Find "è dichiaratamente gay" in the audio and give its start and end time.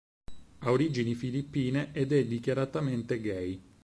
2.11-3.61